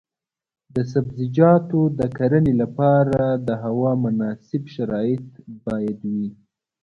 د 0.75 0.75
سبزیجاتو 0.91 1.79
د 1.99 2.01
کرنې 2.17 2.53
لپاره 2.61 3.23
د 3.47 3.49
هوا 3.63 3.91
مناسب 4.03 4.63
شرایط 4.75 5.27
باید 5.65 5.97
وي. 6.13 6.27